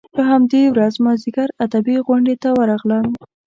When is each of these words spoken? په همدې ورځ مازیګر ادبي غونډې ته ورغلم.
په 0.15 0.21
همدې 0.31 0.63
ورځ 0.73 0.93
مازیګر 1.05 1.49
ادبي 1.65 1.95
غونډې 2.07 2.35
ته 2.43 2.49
ورغلم. 2.59 3.07